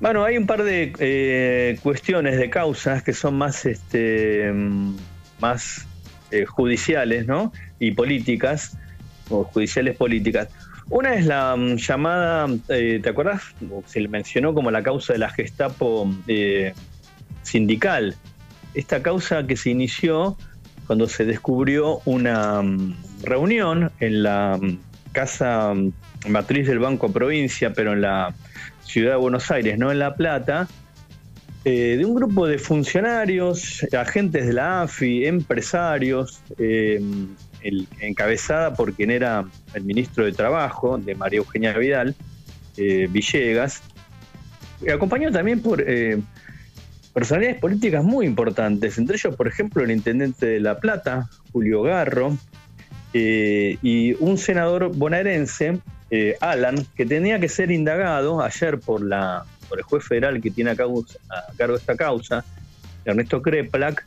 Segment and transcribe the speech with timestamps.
[0.00, 4.96] Bueno, hay un par de eh, cuestiones de causas que son más, este, mm,
[5.40, 5.86] más
[6.30, 7.52] eh, judiciales, ¿no?
[7.80, 8.78] Y políticas,
[9.28, 10.48] o judiciales políticas.
[10.88, 13.42] Una es la mm, llamada, eh, ¿te acuerdas?
[13.86, 16.08] Se le mencionó como la causa de la Gestapo
[17.42, 18.14] sindical.
[18.74, 20.36] Esta causa que se inició
[20.86, 22.94] cuando se descubrió una mm,
[23.24, 24.60] reunión en la
[25.10, 25.74] casa
[26.26, 28.34] matriz del Banco Provincia, pero en la
[28.82, 30.68] ciudad de Buenos Aires, no en La Plata,
[31.64, 37.00] eh, de un grupo de funcionarios, agentes de la AFI, empresarios, eh,
[38.00, 42.14] encabezada por quien era el ministro de Trabajo, de María Eugenia Vidal,
[42.76, 43.82] eh, Villegas,
[44.92, 45.84] acompañado también por
[47.12, 52.38] personalidades políticas muy importantes, entre ellos, por ejemplo, el intendente de La Plata, Julio Garro,
[53.12, 55.80] y un senador bonaerense,
[56.40, 60.70] Alan, que tenía que ser indagado ayer por la por el juez federal que tiene
[60.70, 61.04] a, cargo
[61.76, 62.44] esta causa,
[63.04, 64.04] Ernesto Kreplak,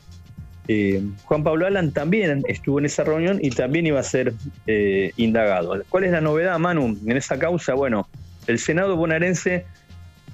[0.68, 4.32] eh, Juan Pablo Alan también estuvo en esa reunión y también iba a ser
[4.66, 5.82] eh, indagado.
[5.88, 7.74] ¿Cuál es la novedad, Manu, en esa causa?
[7.74, 8.08] Bueno,
[8.46, 9.66] el Senado bonaerense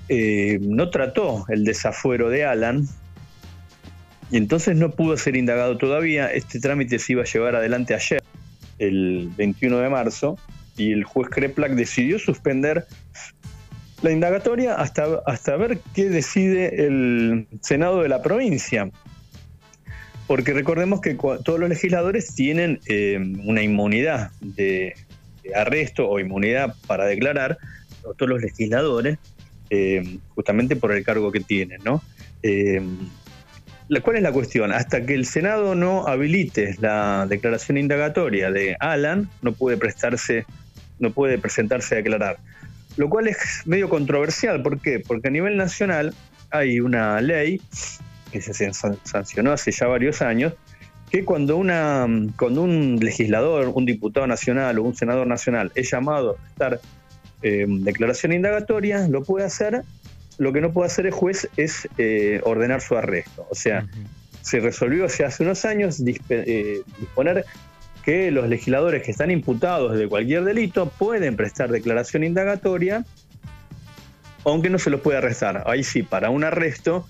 [0.08, 2.86] eh, no trató el desafuero de Alan
[4.30, 6.30] y entonces no pudo ser indagado todavía.
[6.30, 8.22] Este trámite se iba a llevar adelante ayer,
[8.78, 10.36] el 21 de marzo,
[10.78, 12.86] y el juez Kreplak decidió suspender
[14.02, 18.88] la indagatoria hasta, hasta ver qué decide el Senado de la provincia.
[20.26, 24.94] Porque recordemos que todos los legisladores tienen eh, una inmunidad de,
[25.54, 27.58] arresto o inmunidad para declarar,
[28.16, 29.18] todos los legisladores,
[29.70, 32.02] eh, justamente por el cargo que tienen, ¿no?
[32.42, 32.80] Eh,
[34.02, 34.72] ¿Cuál es la cuestión?
[34.72, 40.44] Hasta que el Senado no habilite la declaración indagatoria de Alan, no puede prestarse,
[40.98, 42.38] no puede presentarse a declarar
[42.98, 44.60] lo cual es medio controversial.
[44.60, 45.00] ¿Por qué?
[45.00, 46.12] Porque a nivel nacional
[46.50, 47.62] hay una ley
[48.32, 50.52] que se sancionó hace ya varios años,
[51.08, 52.06] que cuando, una,
[52.36, 56.80] cuando un legislador, un diputado nacional o un senador nacional es llamado a estar
[57.42, 59.84] en declaración indagatoria, lo puede hacer.
[60.36, 63.46] Lo que no puede hacer el juez es eh, ordenar su arresto.
[63.48, 63.86] O sea,
[64.42, 67.44] se resolvió hace unos años eh, disponer
[68.04, 73.04] que los legisladores que están imputados de cualquier delito pueden prestar declaración indagatoria,
[74.44, 75.64] aunque no se los puede arrestar.
[75.66, 77.06] Ahí sí, para un arresto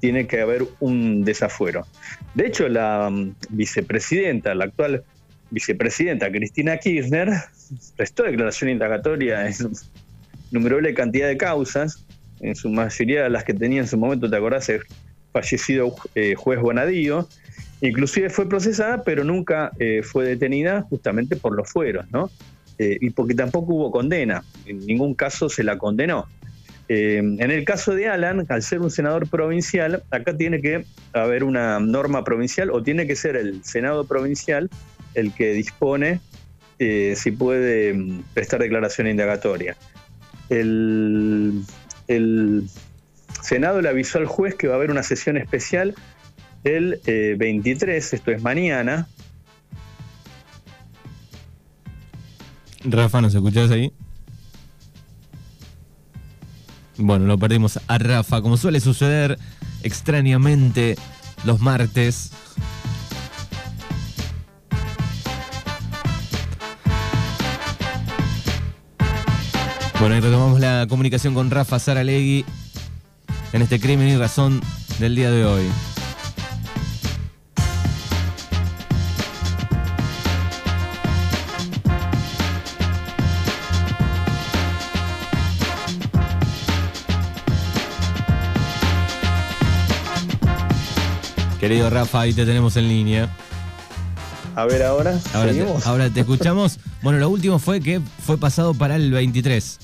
[0.00, 1.86] tiene que haber un desafuero.
[2.34, 5.04] De hecho, la mm, vicepresidenta, la actual
[5.50, 7.30] vicepresidenta Cristina Kirchner,
[7.96, 9.54] prestó declaración indagatoria en
[10.50, 12.04] numerable cantidad de causas,
[12.40, 14.70] en su mayoría las que tenía en su momento, ¿te acordás?
[15.32, 17.28] Fallecido eh, juez Bonadío,
[17.80, 22.30] Inclusive fue procesada, pero nunca eh, fue detenida justamente por los fueros, ¿no?
[22.78, 26.28] Eh, y porque tampoco hubo condena, en ningún caso se la condenó.
[26.88, 30.84] En el caso de Alan, al ser un senador provincial, acá tiene que
[31.14, 34.68] haber una norma provincial o tiene que ser el Senado provincial
[35.14, 36.20] el que dispone
[36.78, 39.74] si puede mm, prestar declaración indagatoria.
[40.50, 41.62] El,
[42.08, 42.68] el
[43.52, 45.94] Senado le avisó al juez que va a haber una sesión especial
[46.64, 46.98] el
[47.36, 49.08] 23, eh, esto es mañana.
[52.82, 53.92] Rafa, ¿nos escuchás ahí?
[56.96, 59.38] Bueno, lo perdimos a Rafa, como suele suceder
[59.82, 60.96] extrañamente
[61.44, 62.30] los martes.
[70.00, 72.46] Bueno, y retomamos la comunicación con Rafa Saralegui
[73.52, 74.60] en este crimen y razón
[74.98, 75.64] del día de hoy.
[91.60, 93.28] Querido Rafa, ahí te tenemos en línea.
[94.56, 95.18] A ver ahora.
[95.84, 96.78] Ahora te, escuchamos.
[97.02, 99.78] bueno, lo último fue que fue pasado para el 23.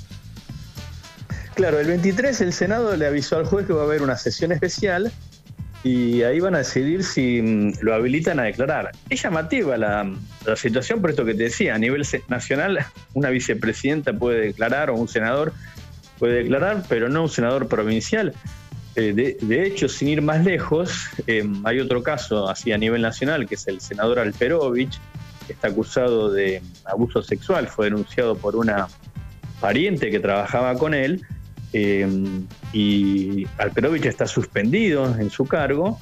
[1.59, 4.53] Claro, el 23 el Senado le avisó al juez que va a haber una sesión
[4.53, 5.11] especial
[5.83, 8.93] y ahí van a decidir si mm, lo habilitan a declarar.
[9.11, 10.09] Es llamativa la,
[10.55, 15.09] situación por esto que te decía, a nivel nacional una vicepresidenta puede declarar o un
[15.09, 15.53] senador
[16.21, 18.35] puede declarar, pero no un senador provincial.
[18.95, 23.49] Eh, de, hecho, sin ir más lejos, eh, hay otro caso así a nivel nacional,
[23.49, 25.01] que es el senador Alperovich,
[25.49, 28.87] que está acusado de abuso sexual, fue denunciado por una
[29.61, 31.27] pariente que trabajaba con él,
[31.73, 32.07] eh,
[32.73, 35.99] y Alperovich está suspendido en su cargo.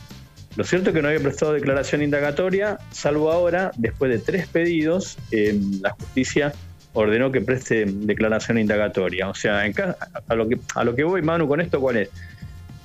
[0.56, 5.18] Lo cierto es que no había prestado declaración indagatoria, salvo ahora, después de tres pedidos,
[5.30, 6.54] la justicia
[6.94, 9.28] ordenó que preste declaración indagatoria.
[9.28, 12.08] O sea, a, lo que, a lo que voy, Manu, con esto, ¿cuál es?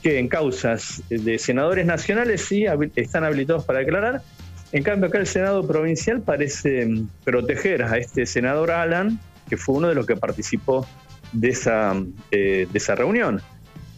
[0.04, 4.22] Que en causas de senadores nacionales sí están habilitados para declarar,
[4.72, 9.19] en cambio acá el Senado provincial parece mm, proteger a este senador Alan,
[9.50, 10.88] que fue uno de los que participó
[11.31, 11.95] de esa,
[12.31, 13.42] eh, de esa reunión.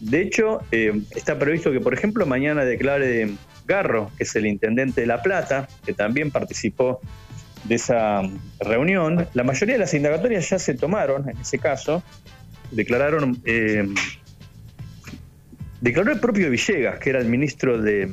[0.00, 3.30] De hecho, eh, está previsto que, por ejemplo, mañana declare
[3.66, 7.00] Garro, que es el intendente de La Plata, que también participó
[7.64, 8.22] de esa
[8.60, 9.26] reunión.
[9.34, 12.02] La mayoría de las indagatorias ya se tomaron, en ese caso,
[12.70, 13.88] declararon, eh,
[15.80, 18.10] declaró el propio Villegas, que era el ministro de,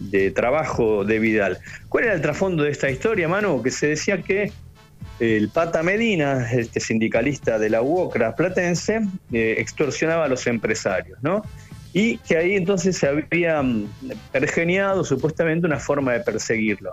[0.00, 1.58] de Trabajo de Vidal.
[1.88, 3.62] ¿Cuál era el trasfondo de esta historia, Manu?
[3.62, 4.52] Que se decía que
[5.20, 9.00] el Pata Medina, este sindicalista de la UOCRA platense,
[9.32, 11.42] eh, extorsionaba a los empresarios, ¿no?
[11.92, 13.88] Y que ahí entonces se había mm,
[14.32, 16.92] pergeniado supuestamente una forma de perseguirlo.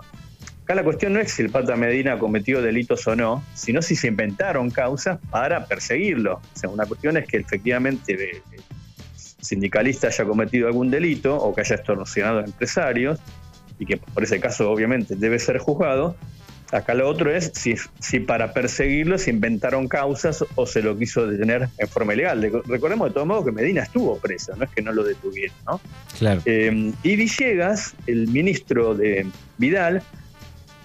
[0.64, 3.94] Acá la cuestión no es si el Pata Medina cometió delitos o no, sino si
[3.94, 6.34] se inventaron causas para perseguirlo.
[6.34, 8.42] O sea, una cuestión es que efectivamente el
[9.40, 13.20] sindicalista haya cometido algún delito o que haya extorsionado a empresarios,
[13.78, 16.16] y que por ese caso obviamente debe ser juzgado,
[16.72, 21.26] Acá lo otro es si, si para perseguirlo se inventaron causas o se lo quiso
[21.26, 22.42] detener en forma ilegal.
[22.66, 25.56] Recordemos de todo modo que Medina estuvo preso, no es que no lo detuvieron.
[25.66, 25.80] ¿no?
[26.18, 26.42] Claro.
[26.44, 29.26] Eh, y Villegas, el ministro de
[29.58, 30.02] Vidal,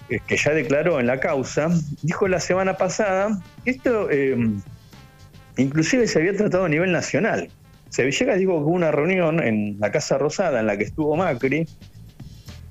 [0.08, 1.68] eh, que ya declaró en la causa,
[2.02, 4.36] dijo la semana pasada que esto eh,
[5.56, 7.50] inclusive se había tratado a nivel nacional.
[7.88, 10.84] O sea, Villegas dijo que hubo una reunión en la Casa Rosada en la que
[10.84, 11.66] estuvo Macri,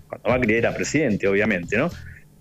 [0.07, 1.91] cuando Macri era presidente, obviamente, ¿no?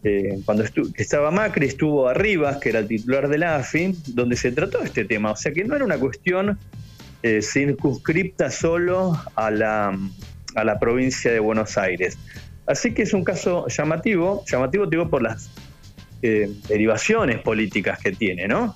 [0.03, 0.65] Eh, cuando
[0.97, 5.05] estaba Macri, estuvo Arribas, que era el titular de la AFI, donde se trató este
[5.05, 5.33] tema.
[5.33, 6.59] O sea que no era una cuestión
[7.23, 9.99] eh, circunscripta solo a la,
[10.55, 12.17] a la provincia de Buenos Aires.
[12.67, 15.51] Así que es un caso llamativo, llamativo digo por las
[16.23, 18.75] eh, derivaciones políticas que tiene, ¿no?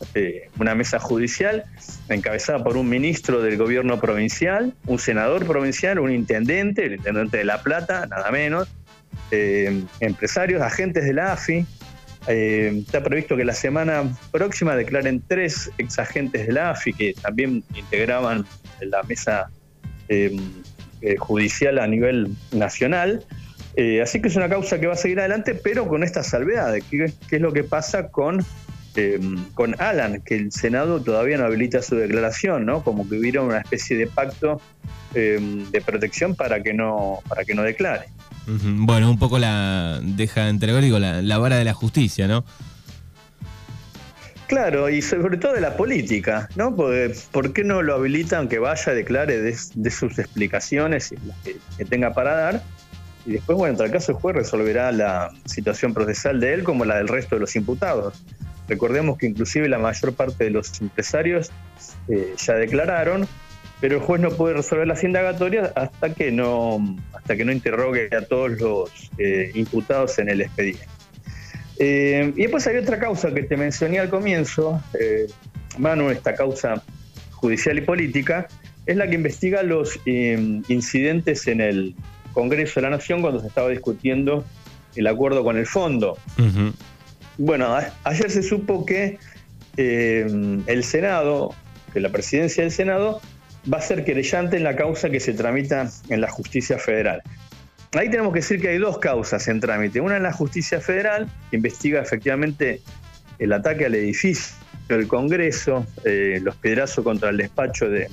[0.59, 1.65] una mesa judicial
[2.09, 7.45] encabezada por un ministro del gobierno provincial, un senador provincial, un intendente, el intendente de
[7.45, 8.69] La Plata, nada menos,
[9.37, 11.67] eh, empresarios, agentes de la AFI.
[12.29, 17.65] Eh, está previsto que la semana próxima declaren tres exagentes de la AFI que también
[17.75, 18.47] integraban
[18.81, 19.51] la mesa
[20.09, 20.37] eh,
[21.19, 23.25] judicial a nivel nacional.
[24.03, 27.13] así que es una causa que va a seguir adelante, pero con esta salvedad, ¿qué,
[27.31, 28.47] es lo que pasa con,
[29.55, 30.23] con Alan?
[30.23, 32.85] Que el Senado todavía no habilita su declaración, ¿no?
[32.85, 34.61] Como que hubiera una especie de pacto
[35.13, 38.14] de protección para que no, para que no declare.
[38.47, 42.45] Bueno, un poco la deja entregar, digo, la, vara de la justicia, ¿no?
[44.47, 46.77] Claro, y sobre todo de la política, ¿no?
[46.77, 51.85] Porque, ¿Por qué no lo habilita aunque vaya, declare de, sus explicaciones y las que,
[51.87, 52.63] tenga para dar?
[53.25, 56.85] Y después, bueno, en tal caso el juez resolverá la situación procesal de él como
[56.85, 58.23] la del resto de los imputados.
[58.69, 61.51] Recordemos que inclusive la mayor parte de los empresarios
[62.09, 63.27] eh, ya declararon,
[63.81, 68.09] pero el juez no puede resolver las indagatorias hasta que no, hasta que no interrogue
[68.17, 70.87] a todos los eh, imputados en el expediente.
[71.79, 75.27] Eh, y después hay otra causa que te mencioné al comienzo, eh,
[75.77, 76.83] Manu, esta causa
[77.33, 78.47] judicial y política,
[78.87, 81.95] es la que investiga los incidentes en el
[82.33, 84.45] Congreso de la Nación cuando se estaba discutiendo
[84.95, 86.19] el acuerdo con el fondo.
[87.39, 89.19] Bueno, ayer se supo que
[89.77, 91.55] el Senado,
[91.93, 93.21] que la presidencia del Senado,
[93.73, 97.23] va a ser querellante en la causa que se tramita en la justicia federal.
[97.93, 100.01] Ahí tenemos que decir que hay dos causas en trámite.
[100.01, 102.81] Una en la justicia federal, que investiga efectivamente
[103.39, 104.57] el ataque al edificio
[104.89, 108.09] del Congreso, eh, los pedrazos contra el despacho de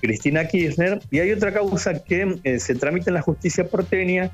[0.00, 4.30] Cristina Kirchner, y hay otra causa que eh, se tramita en la justicia porteña,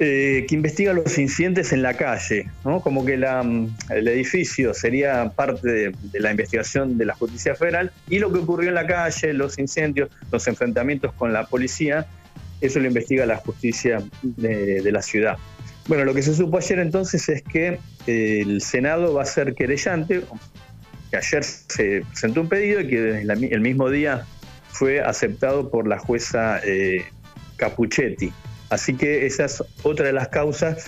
[0.00, 2.50] eh, que investiga los incidentes en la calle,
[2.82, 8.18] como que mm, el edificio sería parte de, la investigación de la justicia federal y
[8.18, 12.06] lo que ocurrió en la calle, los incendios, los enfrentamientos con la policía,
[12.60, 15.36] eso lo investiga la justicia de, la ciudad.
[15.86, 19.54] Bueno, lo que se supo ayer entonces es que eh, el Senado va a ser
[19.54, 20.22] querellante,
[21.12, 24.26] que ayer se presentó un pedido y que el mismo día
[24.70, 27.04] fue aceptado por la jueza eh,
[27.56, 28.32] Capuchetti.
[28.74, 30.86] Así que esa es otra de las causas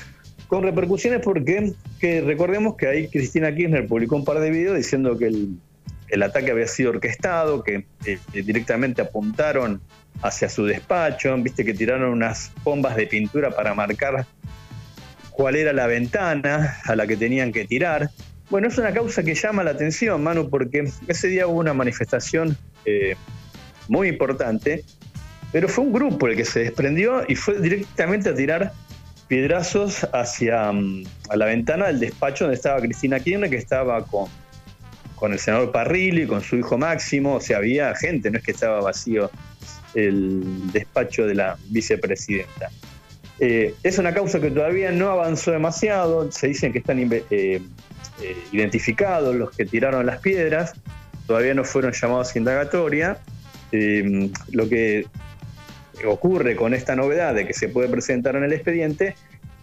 [0.49, 5.17] con repercusiones porque que recordemos que ahí Cristina Kirchner publicó un par de videos diciendo
[5.17, 9.81] que el, ataque había sido orquestado, que eh, directamente apuntaron
[10.21, 14.27] hacia su despacho, viste que tiraron unas bombas de pintura para marcar
[15.31, 18.11] cuál era la ventana a la que tenían que tirar.
[18.51, 22.57] Bueno, es una causa que llama la atención, Manu, porque ese día hubo una manifestación
[22.85, 23.15] eh,
[23.87, 24.83] muy importante
[25.53, 28.73] pero fue un grupo el que se desprendió y fue directamente a tirar
[29.29, 34.29] piedrazos hacia mm, a la ventana del despacho donde estaba Cristina Kirchner, que estaba con
[35.17, 38.53] con el senador Parrilli, con su hijo Máximo, o sea, había gente, no es que
[38.53, 39.31] estaba vacío
[39.95, 42.71] el despacho de la vicepresidenta.
[43.41, 47.63] Eh, es una causa que todavía no avanzó demasiado, se dicen que están eh, eh,
[48.53, 50.75] identificados los que tiraron las piedras,
[51.27, 53.19] todavía no fueron llamados a indagatoria.
[53.73, 55.07] lo que
[56.05, 59.15] ocurre con esta novedad de que se puede presentar en el expediente,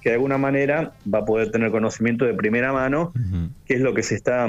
[0.02, 3.14] que de alguna manera va a poder tener conocimiento de primera mano,
[3.66, 4.48] qué es lo que se está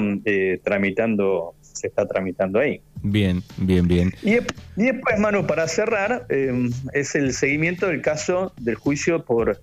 [0.63, 2.81] tramitando, se está tramitando ahí.
[3.01, 4.13] Bien, bien, bien.
[4.23, 4.37] Y,
[4.75, 9.61] después, Manu, para cerrar, em, es el seguimiento del caso del juicio por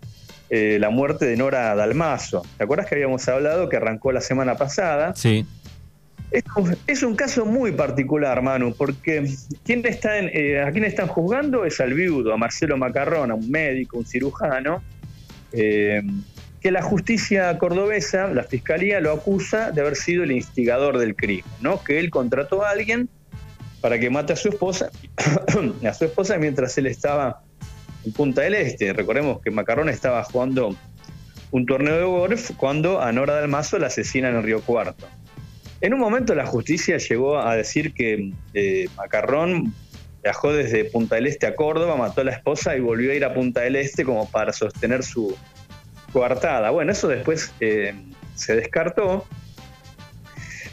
[0.49, 2.43] eh, la muerte de Nora Dalmazo.
[2.57, 5.15] ¿Te acuerdas que habíamos hablado que arrancó la semana pasada?
[5.17, 5.47] Sí.
[6.87, 9.29] Es, un caso muy particular, Manu, porque
[9.65, 13.51] ¿quién está eh, a quién están juzgando es al viudo, a Marcelo Macarrón, a un
[13.51, 14.83] médico, un cirujano,
[15.53, 16.23] em,
[16.61, 21.45] que la justicia cordobesa, la fiscalía, lo acusa de haber sido el instigador del crimen,
[21.61, 21.85] ¿no?
[21.85, 23.11] Que él contrató a alguien
[23.83, 24.91] para que mate a su esposa,
[25.87, 27.43] a su esposa mientras él estaba
[28.07, 28.93] en Punta del Este.
[28.95, 30.75] Recordemos que Macarrón estaba jugando
[31.51, 35.07] un torneo de golf cuando a Nora Dalmazo la asesinan en Río Cuarto.
[35.83, 39.75] En un momento la justicia llegó a decir que eh, Macarrón
[40.23, 43.25] viajó desde Punta del Este a Córdoba, mató a la esposa y volvió a ir
[43.25, 45.37] a Punta del Este como para sostener su
[46.13, 46.71] coartada.
[46.71, 47.95] Bueno, eso después eh,
[48.35, 49.27] se descartó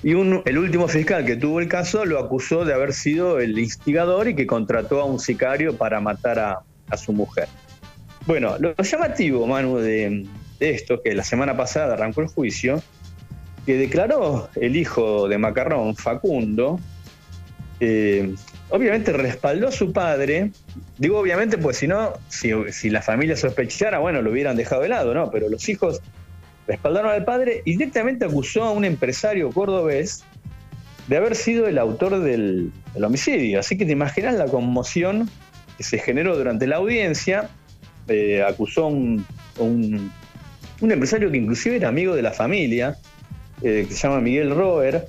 [0.02, 4.30] y el último fiscal que tuvo el caso lo acusó de haber sido el instigador
[4.30, 7.48] y que contrató a un sicario para matar a, su mujer.
[8.26, 10.26] Bueno, lo, llamativo, Manu, de,
[10.60, 12.82] esto, que la semana pasada arrancó el juicio,
[13.70, 16.80] que declaró el hijo de Macarrón, Facundo,
[17.80, 18.34] eh,
[18.70, 20.50] obviamente respaldó a su padre.
[20.98, 25.14] Digo obviamente, pues si no, si, la familia sospechara, bueno, lo hubieran dejado de lado,
[25.14, 25.30] ¿no?
[25.30, 26.02] Pero los hijos
[26.66, 30.24] respaldaron al padre y directamente acusó a un empresario cordobés
[31.08, 33.60] de haber sido el autor del, homicidio.
[33.60, 35.30] Así que te imaginas la conmoción
[35.78, 37.52] que se generó durante la audiencia.
[38.08, 39.24] Eh, acusó a un,
[39.60, 40.12] un,
[40.92, 42.98] empresario que inclusive era amigo de la familia,
[43.62, 45.08] eh, que se llama Miguel Roer,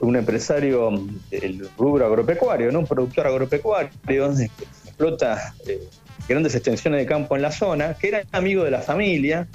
[0.00, 0.90] un empresario
[1.30, 2.80] del rubro agropecuario, ¿no?
[2.80, 5.80] un productor agropecuario, que explota eh,
[6.28, 9.46] grandes extensiones de campo en la zona, que era amigo de la familia,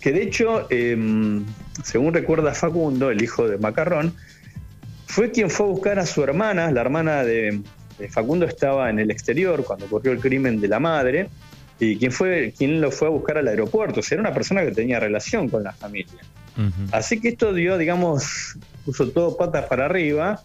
[0.00, 1.44] que de hecho, em,
[1.84, 4.14] según recuerda Facundo, el hijo de Macarrón,
[5.06, 7.60] fue quien fue a buscar a su hermana, la hermana de,
[8.08, 11.28] Facundo estaba en el exterior cuando ocurrió el crimen de la madre,
[11.78, 14.64] y quien, fue, quien lo fue a buscar al aeropuerto, o sea, era una persona
[14.64, 16.20] que tenía relación con la familia.
[16.92, 20.42] Así que esto dio, digamos, puso todo patas para arriba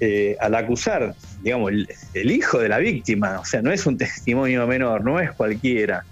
[0.00, 1.72] eh, al acusar, digamos,
[2.14, 6.04] el, hijo de la víctima, o sea, no es un testimonio menor, no es cualquiera.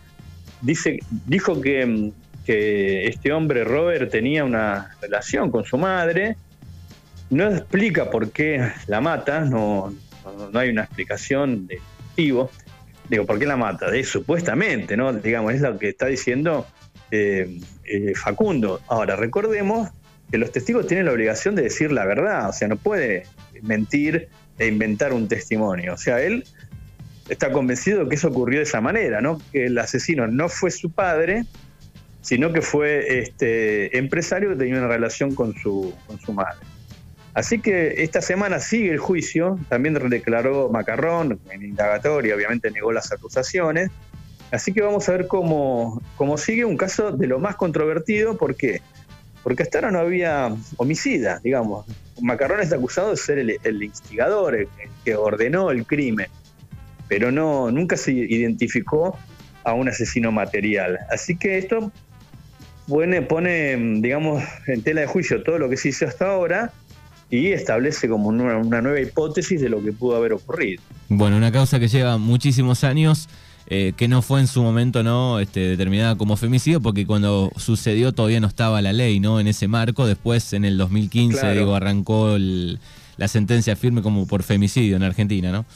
[0.60, 2.12] Dice, dijo que em,
[2.48, 6.38] que este hombre, Robert, tenía una relación con su madre.
[7.28, 9.94] No explica por qué la mata, no,
[10.50, 11.78] no, hay una explicación de
[12.08, 12.50] motivo.
[13.10, 13.88] Digo, ¿por qué la mata?
[14.02, 15.12] Supuestamente, ¿no?
[15.12, 16.66] Digamos, es lo que está diciendo
[17.10, 18.80] eh, eh, Facundo.
[18.88, 19.90] Ahora, recordemos
[20.30, 23.24] que los testigos tienen la obligación de decir la verdad, o sea, no puede
[23.62, 25.94] mentir e inventar un testimonio.
[25.94, 26.44] O sea, él
[27.28, 29.40] está convencido de que eso ocurrió de esa manera, ¿no?
[29.52, 31.44] Que el asesino no fue su padre,
[32.20, 36.58] sino que fue este empresario que tenía una relación con su, con su madre.
[37.34, 43.12] Así que esta semana sigue el juicio, también declaró Macarrón en indagatoria, obviamente negó las
[43.12, 43.90] acusaciones.
[44.50, 48.56] Así que vamos a ver cómo, cómo sigue un caso de lo más controvertido, ¿por
[48.56, 48.80] qué?
[49.42, 51.86] Porque hasta ahora no había homicida, digamos.
[52.20, 54.68] Macarrón está acusado de ser el, instigador, el,
[55.04, 56.28] que ordenó el crimen,
[57.08, 59.16] pero no, nunca se identificó
[59.64, 60.98] a un asesino material.
[61.10, 61.92] Así que esto
[62.88, 66.72] pone, pone, digamos, en tela de juicio todo lo que se hizo hasta ahora
[67.30, 70.82] y establece como una, nueva hipótesis de lo que pudo haber ocurrido.
[71.08, 73.28] Bueno, una causa que lleva muchísimos años,
[73.70, 78.12] eh, que no fue en su momento no este, determinada como femicidio, porque cuando sucedió
[78.12, 79.40] todavía no estaba la ley, ¿no?
[79.40, 84.96] En ese marco, después en el 2015, digo, arrancó la sentencia firme como por femicidio
[84.96, 85.66] en Argentina, ¿no?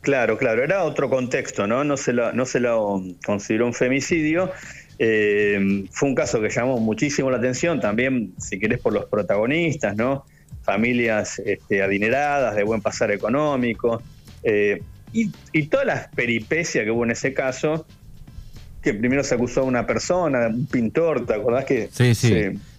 [0.00, 1.84] Claro, claro, era otro contexto, ¿no?
[1.84, 4.50] No se lo, no se lo consideró un femicidio.
[4.98, 9.94] Eh, fue un caso que llamó muchísimo la atención, también, si querés, por los protagonistas,
[9.94, 10.24] ¿no?
[10.62, 14.02] Familias este, adineradas, de buen pasar económico,
[14.42, 14.80] eh,
[15.12, 17.86] y, todas las peripecias que hubo en ese caso,
[18.82, 21.88] que primero se acusó a una persona, un pintor, ¿te acordás que?
[21.92, 22.30] Sí, sí,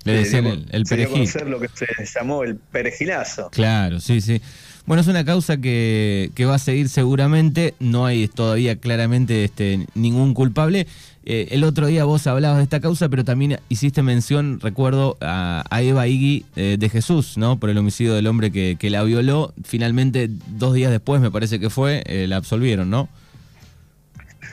[0.03, 1.29] le decían el, el perejil.
[1.45, 3.49] lo que se llamó el perejilazo.
[3.51, 4.41] Claro, sí, sí.
[4.85, 10.33] Bueno, es una causa que, va a seguir seguramente, no hay todavía claramente este, ningún
[10.33, 10.87] culpable.
[11.25, 15.63] Eh, el otro día vos hablabas de esta causa, pero también hiciste mención, recuerdo, a,
[15.81, 17.61] Eva Igui eh, de Jesús, ¿no?
[17.61, 19.53] Por el homicidio del hombre que, que, la violó.
[19.63, 23.07] Finalmente, dos días después, me parece que fue, eh, la absolvieron, ¿no?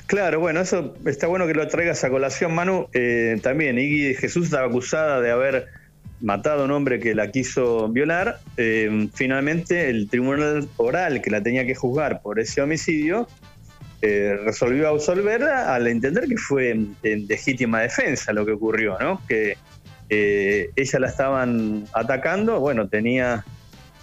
[0.07, 2.87] Claro, bueno, eso está bueno que lo traigas a colación, Manu.
[3.43, 5.80] también Iggy de Jesús estaba acusada de haber
[6.21, 8.41] matado a un hombre que la quiso violar.
[9.15, 13.27] finalmente, el tribunal oral que la tenía que juzgar por ese homicidio
[14.03, 19.21] eh, resolvió absolverla al entender que fue en, legítima defensa lo que ocurrió, ¿no?
[19.29, 19.59] Que
[20.09, 23.45] eh, ella la estaban atacando, bueno, tenía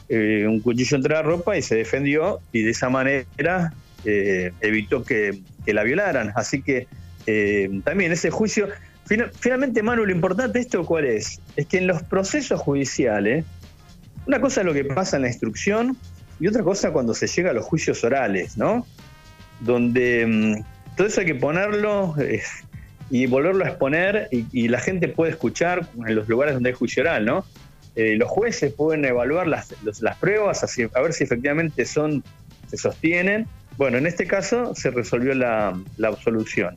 [0.08, 3.74] eh, un cuchillo entre la ropa y se defendió y de esa manera
[4.06, 6.32] evitó que, la violaran.
[6.36, 6.88] Así que
[7.84, 8.70] también ese juicio,
[9.08, 13.46] finalmente, Manu, lo importante de esto cuál es, es que en los procesos judiciales,
[14.26, 15.98] una cosa es lo que pasa en la instrucción
[16.40, 18.86] y otra cosa cuando se llega a los juicios orales, ¿no?
[19.60, 22.42] donde mm, todo eso hay que ponerlo eh,
[23.10, 27.04] y volverlo a exponer y, la gente puede escuchar en los lugares donde hay juicio
[27.04, 27.46] oral, ¿no?
[27.96, 32.24] Eh, los jueces pueden evaluar las, las pruebas, a ver si efectivamente son,
[32.68, 33.48] se sostienen.
[33.78, 36.76] Bueno, en este caso se resolvió la absolución.